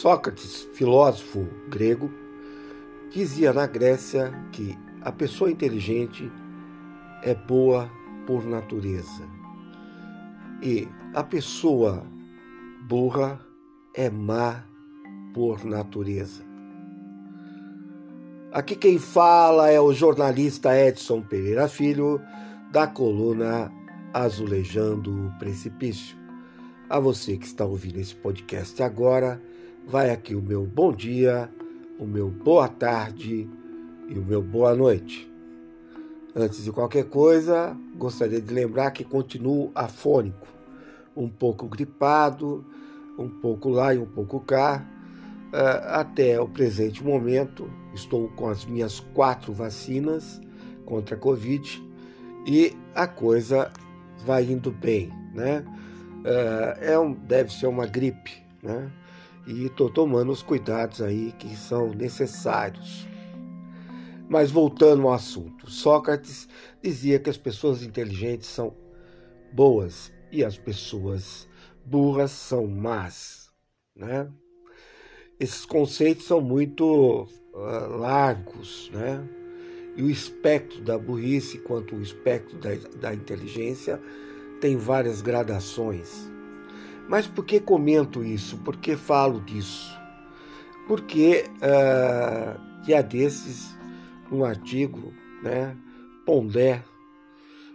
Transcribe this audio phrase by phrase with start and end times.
[0.00, 2.10] Sócrates, filósofo grego,
[3.12, 6.32] dizia na Grécia que a pessoa inteligente
[7.22, 7.90] é boa
[8.26, 9.28] por natureza
[10.62, 12.02] e a pessoa
[12.88, 13.38] burra
[13.94, 14.64] é má
[15.34, 16.42] por natureza.
[18.52, 22.18] Aqui quem fala é o jornalista Edson Pereira Filho,
[22.72, 23.70] da coluna
[24.14, 26.16] Azulejando o Precipício.
[26.88, 29.38] A você que está ouvindo esse podcast agora,
[29.90, 31.50] vai aqui o meu bom dia,
[31.98, 33.50] o meu boa tarde
[34.08, 35.28] e o meu boa noite.
[36.32, 40.46] Antes de qualquer coisa, gostaria de lembrar que continuo afônico,
[41.16, 42.64] um pouco gripado,
[43.18, 44.86] um pouco lá e um pouco cá.
[45.52, 50.40] Uh, até o presente momento, estou com as minhas quatro vacinas
[50.86, 51.82] contra a Covid
[52.46, 53.72] e a coisa
[54.24, 55.64] vai indo bem, né?
[56.20, 58.88] Uh, é um, deve ser uma gripe, né?
[59.50, 63.04] E estou tomando os cuidados aí que são necessários.
[64.28, 66.48] Mas voltando ao assunto, Sócrates
[66.80, 68.72] dizia que as pessoas inteligentes são
[69.52, 71.48] boas e as pessoas
[71.84, 73.50] burras são más,
[73.96, 74.30] né?
[75.40, 79.28] Esses conceitos são muito uh, largos, né?
[79.96, 84.00] E o espectro da burrice quanto o espectro da, da inteligência
[84.60, 86.30] tem várias gradações.
[87.10, 88.56] Mas por que comento isso?
[88.58, 89.98] Por que falo disso?
[90.86, 93.76] Porque uh, que há desses
[94.30, 95.76] um artigo, né?
[96.24, 96.84] Pondé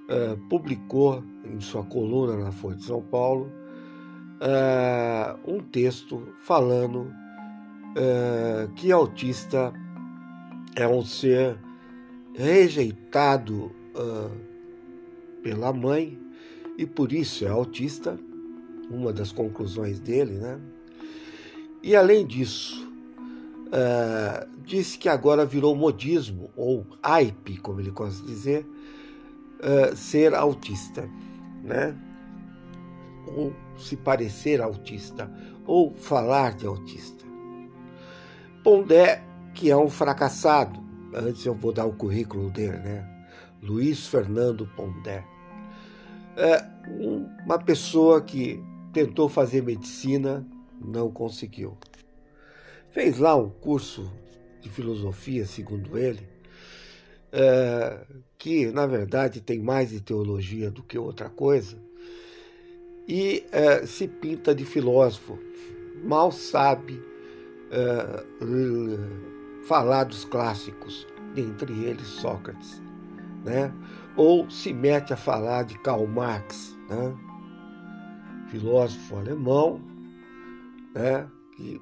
[0.09, 3.51] uh, publicou em sua coluna na Folha de São Paulo
[4.39, 7.11] uh, um texto falando
[7.91, 9.73] uh, que autista
[10.77, 11.59] é um ser
[12.33, 13.71] rejeitado
[15.41, 16.19] pela mãe
[16.77, 18.19] e por isso é autista,
[18.89, 20.59] uma das conclusões dele, né?
[21.81, 22.87] E além disso,
[23.67, 28.65] uh, disse que agora virou modismo, ou hype, como ele gosta de dizer,
[29.59, 31.07] uh, ser autista,
[31.63, 31.95] né?
[33.27, 35.31] Ou se parecer autista,
[35.65, 37.23] ou falar de autista.
[38.63, 40.79] Pondé, que é um fracassado,
[41.13, 43.07] antes eu vou dar o currículo dele, né?
[43.61, 45.23] Luiz Fernando Pondé.
[46.37, 46.65] É
[47.45, 48.63] uma pessoa que
[48.95, 50.47] tentou fazer medicina,
[50.79, 51.77] não conseguiu.
[52.91, 54.09] Fez lá um curso
[54.61, 56.25] de filosofia, segundo ele,
[57.29, 58.07] é,
[58.37, 61.77] que na verdade tem mais de teologia do que outra coisa,
[63.05, 65.37] e é, se pinta de filósofo,
[66.01, 67.03] mal sabe
[67.71, 68.23] é,
[69.67, 72.81] falar dos clássicos, dentre eles Sócrates,
[73.43, 73.73] né?
[74.15, 77.34] ou se mete a falar de Karl Marx, né?
[78.49, 79.81] Filósofo alemão,
[80.93, 81.27] né?
[81.55, 81.81] que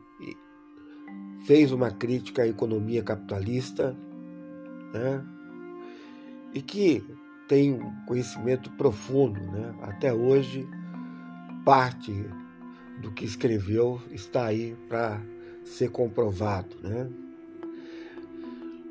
[1.46, 3.96] fez uma crítica à economia capitalista,
[4.94, 5.24] né?
[6.54, 7.04] e que
[7.48, 9.76] tem um conhecimento profundo, né?
[9.82, 10.68] até hoje
[11.66, 12.14] parte
[13.02, 15.20] do que escreveu está aí para
[15.64, 17.10] ser comprovado, né?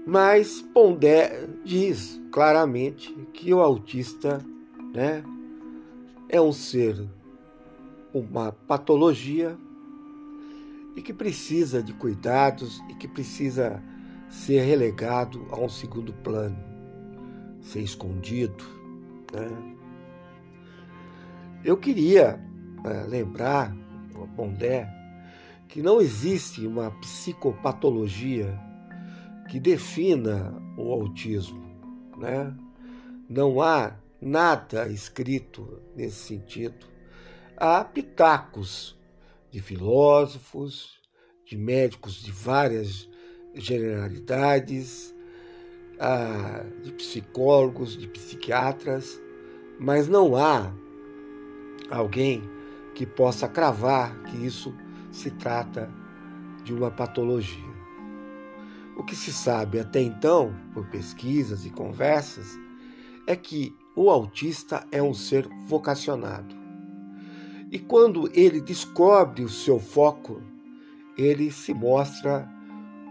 [0.04, 4.44] Mas Pondé diz claramente que o autista,
[4.92, 5.22] né,
[6.28, 7.08] é um ser
[8.12, 9.56] uma patologia
[10.96, 13.82] e que precisa de cuidados e que precisa
[14.28, 16.56] ser relegado a um segundo plano,
[17.60, 18.64] ser escondido,
[19.32, 19.48] né?
[21.64, 22.40] Eu queria
[22.84, 23.74] é, lembrar,
[24.34, 24.88] Pondé,
[25.68, 28.58] que não existe uma psicopatologia
[29.48, 31.62] que defina o autismo.
[32.18, 32.52] Né?
[33.28, 36.91] Não há nada escrito nesse sentido.
[37.64, 38.98] Há pitacos
[39.52, 41.00] de filósofos,
[41.46, 43.08] de médicos de várias
[43.54, 45.14] generalidades,
[46.82, 49.16] de psicólogos, de psiquiatras,
[49.78, 50.74] mas não há
[51.88, 52.42] alguém
[52.96, 54.74] que possa cravar que isso
[55.12, 55.88] se trata
[56.64, 57.72] de uma patologia.
[58.96, 62.58] O que se sabe até então, por pesquisas e conversas,
[63.24, 66.60] é que o autista é um ser vocacionado.
[67.72, 70.42] E quando ele descobre o seu foco,
[71.16, 72.46] ele se mostra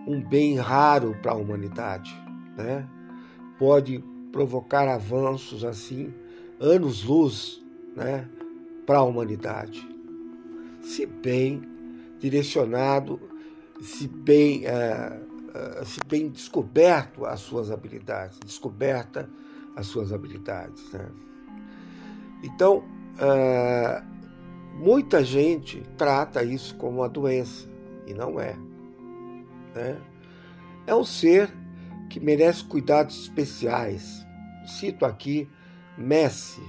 [0.07, 2.15] um bem raro para a humanidade.
[2.55, 2.87] Né?
[3.57, 6.13] Pode provocar avanços assim,
[6.59, 7.59] anos-luz,
[7.95, 8.29] né?
[8.85, 9.83] para a humanidade.
[10.79, 11.63] Se bem
[12.19, 13.19] direcionado,
[13.81, 19.27] se bem, uh, se bem descoberto as suas habilidades, descoberta
[19.75, 20.91] as suas habilidades.
[20.91, 21.09] Né?
[22.43, 22.83] Então,
[23.15, 24.10] uh,
[24.73, 27.69] muita gente trata isso como uma doença,
[28.07, 28.55] e não é.
[29.75, 30.01] Né?
[30.85, 31.51] É um ser
[32.09, 34.25] que merece cuidados especiais.
[34.65, 35.49] Cito aqui
[35.97, 36.61] Messi,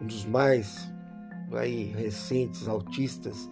[0.00, 0.88] um dos mais
[1.52, 3.48] aí, recentes autistas,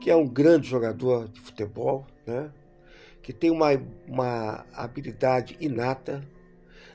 [0.00, 2.50] que é um grande jogador de futebol, né?
[3.22, 3.68] que tem uma,
[4.06, 6.26] uma habilidade inata,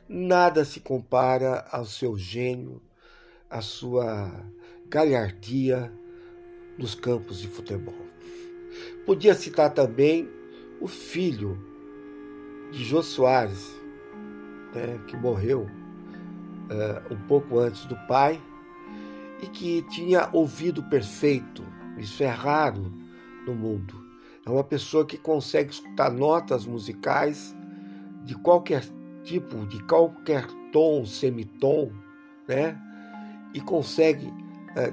[0.08, 2.82] nada se compara ao seu gênio,
[3.50, 4.32] à sua
[4.92, 5.90] galhardia
[6.78, 7.96] nos campos de futebol.
[9.06, 10.30] Podia citar também
[10.82, 11.58] o filho
[12.72, 13.74] de Jô Soares,
[14.76, 18.40] né, que morreu uh, um pouco antes do pai
[19.42, 21.64] e que tinha ouvido perfeito.
[21.98, 22.92] Isso é raro
[23.46, 24.06] no mundo.
[24.46, 27.56] É uma pessoa que consegue escutar notas musicais
[28.26, 28.84] de qualquer
[29.24, 31.92] tipo, de qualquer tom, semitom,
[32.48, 32.78] né?
[33.54, 34.32] E consegue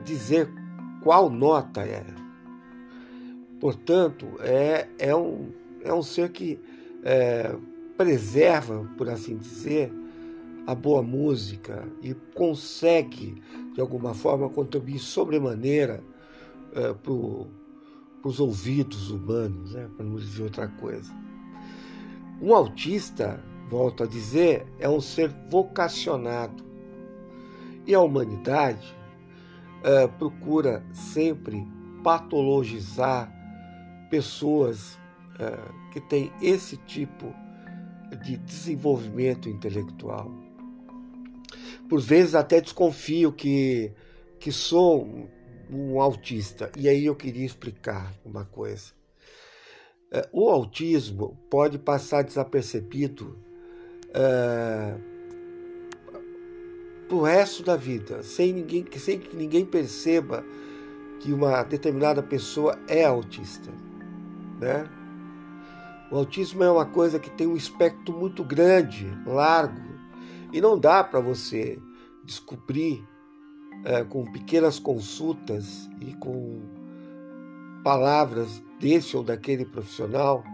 [0.04, 0.50] dizer
[1.02, 2.04] qual nota é.
[3.60, 5.50] Portanto, é, é, um,
[5.82, 6.60] é um ser que
[7.02, 7.54] é,
[7.96, 9.92] preserva, por assim dizer,
[10.66, 13.42] a boa música e consegue,
[13.74, 16.02] de alguma forma, contribuir sobremaneira
[16.74, 17.12] é, para
[18.28, 19.88] os ouvidos humanos, né?
[19.96, 21.10] para não dizer outra coisa.
[22.40, 26.62] Um autista, volto a dizer, é um ser vocacionado.
[27.86, 28.97] E a humanidade
[29.82, 31.66] é, procura sempre
[32.02, 33.32] patologizar
[34.10, 34.98] pessoas
[35.38, 37.34] é, que têm esse tipo
[38.24, 40.32] de desenvolvimento intelectual.
[41.88, 43.92] Por vezes até desconfio que,
[44.38, 45.28] que sou
[45.70, 46.70] um, autista.
[46.76, 48.92] E aí eu queria explicar uma coisa.
[50.10, 53.38] É, o autismo pode passar desapercebido
[57.08, 60.44] é, para o resto da vida, sem, ninguém, sem que ninguém perceba
[61.20, 63.72] que uma determinada pessoa é autista.
[64.60, 64.88] Né?
[66.10, 69.80] O autismo é uma coisa que tem um espectro muito grande, largo,
[70.52, 71.78] e não dá para você
[72.24, 73.04] descobrir
[73.84, 76.60] é, com pequenas consultas e com
[77.82, 80.44] palavras desse ou daquele profissional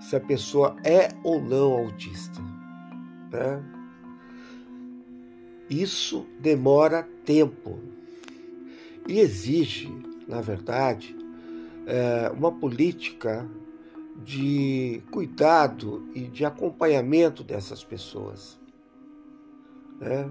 [0.00, 2.40] se a pessoa é ou não autista.
[3.32, 3.75] Né?
[5.68, 7.80] Isso demora tempo
[9.08, 9.92] e exige,
[10.26, 11.16] na verdade,
[11.86, 13.48] é, uma política
[14.24, 18.58] de cuidado e de acompanhamento dessas pessoas.
[20.00, 20.28] Né?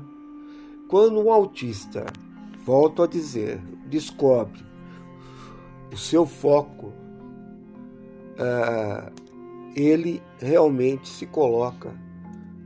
[0.89, 2.05] Quando um autista,
[2.63, 4.63] volto a dizer, descobre
[5.91, 6.93] o seu foco,
[8.37, 9.11] é,
[9.75, 11.93] ele realmente se coloca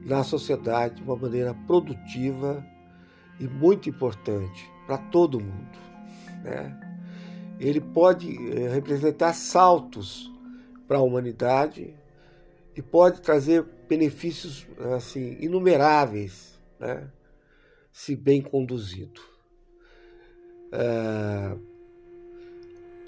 [0.05, 2.65] na sociedade de uma maneira produtiva
[3.39, 5.77] e muito importante para todo mundo.
[6.43, 6.79] Né?
[7.59, 10.31] Ele pode é, representar saltos
[10.87, 11.93] para a humanidade
[12.75, 14.65] e pode trazer benefícios
[14.95, 17.09] assim inumeráveis, né?
[17.91, 19.21] se bem conduzido.
[20.71, 21.55] É...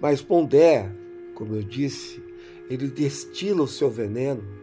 [0.01, 0.91] Mas Pondé,
[1.35, 2.21] como eu disse,
[2.69, 4.60] ele destila o seu veneno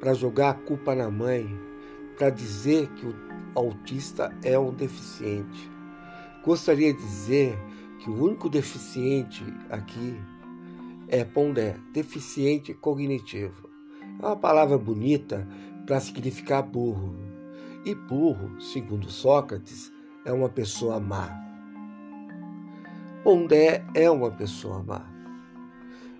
[0.00, 1.48] para jogar a culpa na mãe,
[2.16, 3.14] para dizer que o
[3.54, 5.70] autista é um deficiente.
[6.44, 7.58] Gostaria de dizer
[7.98, 10.16] que o único deficiente aqui
[11.08, 13.68] é Pondé, deficiente cognitivo.
[14.20, 15.46] É uma palavra bonita
[15.86, 17.14] para significar burro.
[17.84, 19.92] E burro, segundo Sócrates,
[20.24, 21.30] é uma pessoa má.
[23.24, 25.06] Pondé é uma pessoa má.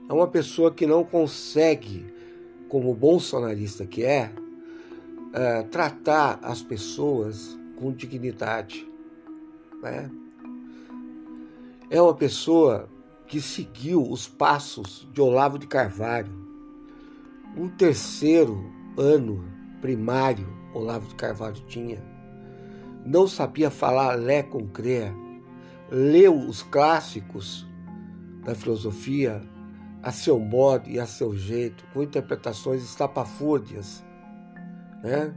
[0.09, 2.07] É uma pessoa que não consegue,
[2.69, 4.33] como bolsonarista que é,
[5.33, 8.87] é tratar as pessoas com dignidade.
[9.83, 10.11] Né?
[11.91, 12.89] É uma pessoa
[13.27, 16.33] que seguiu os passos de Olavo de Carvalho.
[17.57, 18.65] Um terceiro
[18.97, 19.45] ano
[19.81, 22.03] primário Olavo de Carvalho tinha.
[23.05, 25.13] Não sabia falar lé com cré.
[25.91, 27.67] Leu os clássicos
[28.45, 29.41] da filosofia
[30.03, 34.05] a seu modo e a seu jeito, com interpretações estapafúrdias,
[35.03, 35.35] né?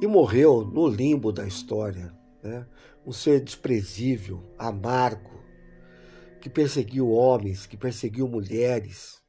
[0.00, 2.66] E morreu no limbo da história, né?
[3.06, 5.40] Um ser desprezível, amargo,
[6.40, 9.20] que perseguiu homens, que perseguiu mulheres,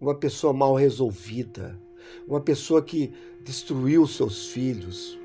[0.00, 1.78] uma pessoa mal resolvida,
[2.26, 3.12] uma pessoa que
[3.44, 5.18] destruiu seus filhos,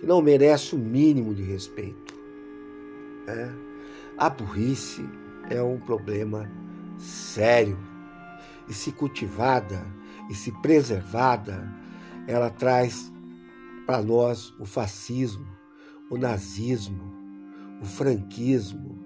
[0.00, 2.14] que não merece o mínimo de respeito.
[3.26, 3.48] É.
[4.16, 5.02] A burrice
[5.52, 6.50] é um problema
[6.98, 7.78] sério
[8.68, 9.84] e se cultivada
[10.30, 11.70] e se preservada,
[12.26, 13.12] ela traz
[13.86, 15.46] para nós o fascismo,
[16.10, 17.12] o nazismo,
[17.80, 18.98] o franquismo,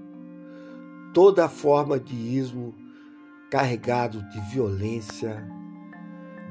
[1.13, 2.75] toda forma de ismo
[3.51, 5.45] carregado de violência,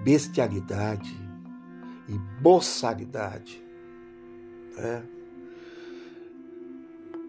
[0.04, 1.16] bestialidade
[2.10, 3.64] e boçalidade.
[4.75, 5.04] Né?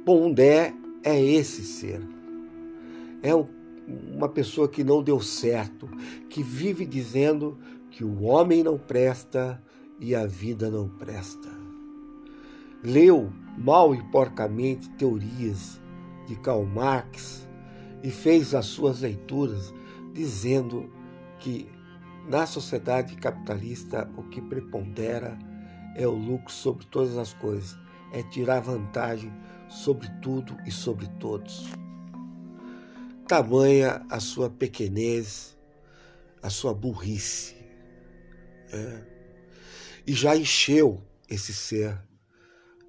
[0.05, 2.16] Pondé é esse ser.
[3.27, 3.35] É
[4.15, 5.89] uma pessoa que não deu certo,
[6.31, 7.59] que vive dizendo
[7.91, 9.61] que o homem não presta
[9.99, 11.49] e a vida não presta.
[12.85, 15.81] Leu mal e porcamente teorias
[16.29, 17.49] de Karl Marx
[18.01, 19.75] e fez as suas leituras
[20.13, 20.89] dizendo
[21.41, 21.69] que
[22.29, 25.37] na sociedade capitalista o que prepondera
[25.97, 27.77] é o lucro sobre todas as coisas,
[28.13, 29.33] é tirar vantagem
[29.69, 31.69] sobre tudo e sobre todos.
[33.27, 35.57] Tamanha a sua pequenez,
[36.43, 37.57] a sua burrice.
[38.73, 39.03] É.
[40.07, 41.99] E já encheu esse ser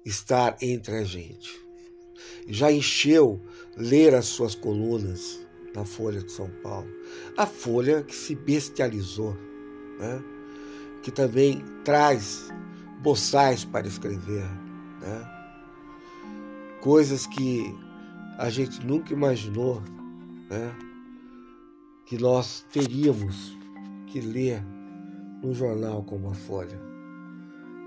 [0.04, 1.50] estar entre a gente.
[2.46, 3.44] Já encheu
[3.76, 5.40] ler as suas colunas
[5.74, 6.88] na Folha de São Paulo.
[7.36, 9.34] A Folha que se bestializou,
[9.98, 10.22] né?
[11.02, 12.48] que também traz
[13.02, 14.46] boçais para escrever.
[15.00, 15.30] Né?
[16.80, 17.74] Coisas que
[18.38, 19.82] a gente nunca imaginou
[20.48, 20.74] né?
[22.06, 23.56] que nós teríamos
[24.06, 24.62] que ler
[25.42, 26.80] num jornal como a Folha.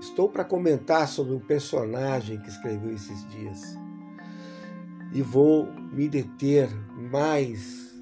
[0.00, 3.76] Estou para comentar sobre um personagem que escreveu esses dias
[5.12, 6.68] e vou me deter
[7.10, 7.94] mais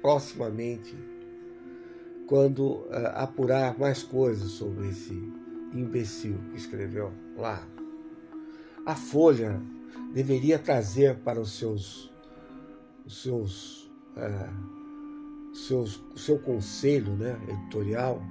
[0.00, 0.96] proximamente
[2.26, 5.12] quando uh, apurar mais coisas sobre esse
[5.72, 7.66] imbecil que escreveu lá.
[8.86, 9.60] A Folha
[10.12, 12.12] deveria trazer para os seus,
[13.04, 13.83] os seus,
[14.16, 18.22] uh, seus, seu conselho né, editorial,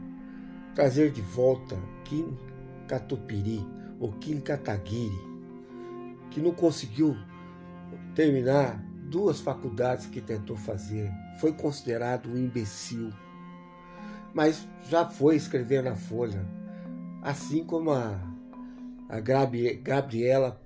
[0.75, 2.37] trazer de volta Kim
[2.87, 3.65] Katupiri
[3.99, 5.19] ou Kim Kataguiri,
[6.29, 7.15] que não conseguiu
[8.15, 11.11] terminar duas faculdades que tentou fazer.
[11.39, 13.11] Foi considerado um imbecil.
[14.33, 16.43] Mas já foi escrever na Folha.
[17.21, 18.19] Assim como a,
[19.07, 20.59] a Gabriela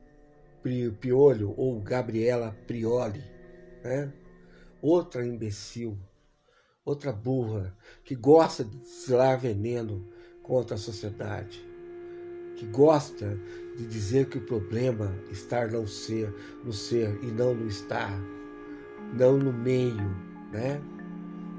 [0.99, 3.23] Piolho ou Gabriela Prioli.
[3.83, 4.11] Né?
[4.81, 5.97] Outra imbecil,
[6.85, 10.07] outra burra, que gosta de destilar veneno
[10.43, 11.67] contra a sociedade
[12.57, 13.39] que gosta
[13.77, 16.33] de dizer que o problema está no ser,
[16.65, 18.19] no ser e não no estar,
[19.13, 20.09] não no meio,
[20.51, 20.81] né?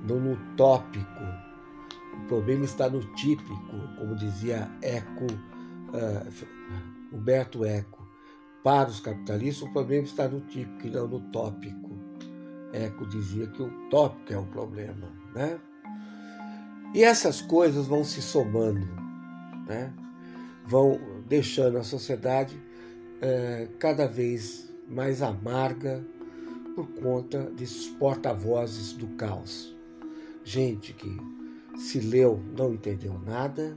[0.06, 1.22] não no tópico.
[2.24, 8.06] O problema está no típico, como dizia Eco, uh, Humberto Eco.
[8.64, 11.87] Para os capitalistas, o problema está no típico e não no tópico.
[12.72, 15.12] Eco dizia que o tópico é o problema.
[15.34, 15.58] Né?
[16.94, 18.86] E essas coisas vão se somando.
[19.66, 19.92] Né?
[20.68, 22.60] vão deixando a sociedade
[23.22, 26.04] é, cada vez mais amarga
[26.76, 29.74] por conta desses porta-vozes do caos.
[30.44, 31.16] Gente que
[31.78, 33.76] se leu não entendeu nada,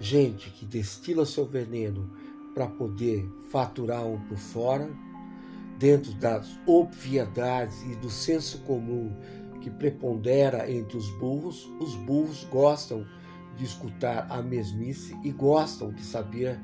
[0.00, 2.10] gente que destila seu veneno
[2.54, 4.90] para poder faturar um por fora,
[5.78, 9.14] dentro das obviedades e do senso comum
[9.60, 13.06] que prepondera entre os burros, os burros gostam
[13.56, 16.58] de escutar a mesmice e gostam de saber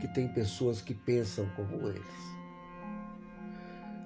[0.00, 2.38] que tem pessoas que pensam como eles.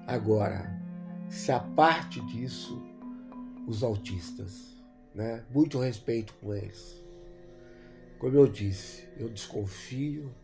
[0.06, 0.80] Agora,
[1.28, 2.82] se a parte disso,
[3.66, 4.76] os autistas,
[5.14, 5.44] né?
[5.50, 7.02] Muito respeito com eles.
[8.18, 10.34] Como eu disse, eu desconfio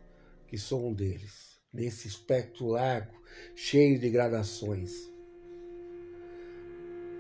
[0.47, 3.13] que sou um deles, nesse espectro largo,
[3.55, 5.09] cheio de gradações.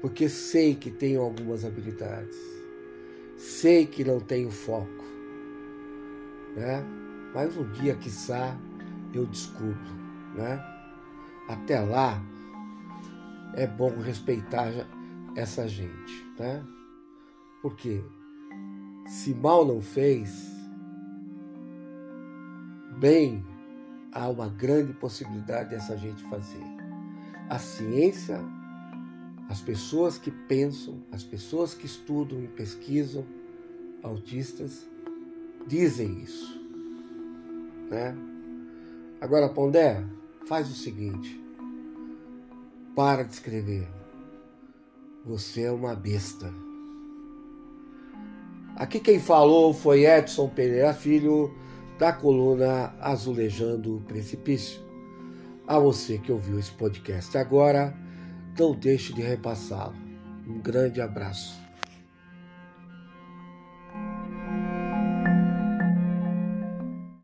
[0.00, 2.58] Porque sei que tenho algumas habilidades
[3.38, 5.04] Sei que não tenho foco,
[6.56, 6.84] né?
[7.32, 8.58] Mas um dia, quiçá,
[9.14, 9.94] eu descubro,
[10.34, 10.60] né?
[11.48, 12.20] Até lá,
[13.54, 14.72] é bom respeitar
[15.36, 16.66] essa gente, né?
[17.62, 18.02] Porque
[19.06, 20.50] se mal não fez,
[22.98, 23.46] bem
[24.12, 26.64] há uma grande possibilidade dessa gente fazer.
[27.48, 28.40] A ciência
[29.48, 33.24] as pessoas que pensam, as pessoas que estudam e pesquisam,
[34.02, 34.86] autistas,
[35.66, 36.60] dizem isso.
[37.90, 38.14] Né?
[39.20, 40.04] Agora, Pondé,
[40.46, 41.42] faz o seguinte:
[42.94, 43.88] para de escrever.
[45.24, 46.52] Você é uma besta.
[48.76, 51.54] Aqui quem falou foi Edson Pereira Filho,
[51.98, 54.80] da coluna Azulejando o Precipício.
[55.66, 57.92] A você que ouviu esse podcast agora
[58.58, 59.96] não deixe de repassá-lo.
[60.46, 61.67] Um grande abraço.